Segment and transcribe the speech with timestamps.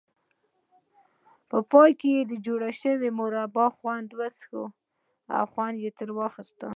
[1.49, 4.61] په پای کې د جوړې شوې مربا خوند وڅکئ
[5.35, 6.51] او خوند ترې واخلئ.